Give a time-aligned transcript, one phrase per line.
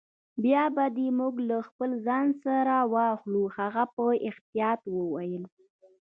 [0.43, 3.43] بیا به دي موږ له خپل ځان سره واخلو.
[3.57, 5.43] هغه په احتیاط وویل.